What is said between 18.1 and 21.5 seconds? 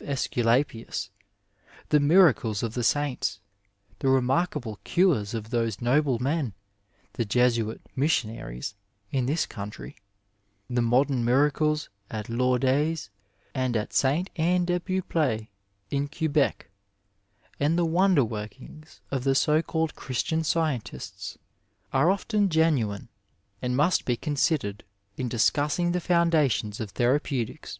workings of the so called Christian Scientists,